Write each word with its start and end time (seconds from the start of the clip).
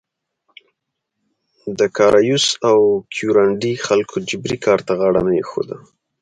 د 1.79 1.81
کارایوس 1.97 2.45
او 2.69 2.79
کیورانډي 3.13 3.73
خلکو 3.85 4.15
جبري 4.29 4.57
کار 4.65 4.79
ته 4.87 4.93
غاړه 4.99 5.19
کې 5.25 5.25
نه 5.27 5.33
ایښوده. 5.39 5.77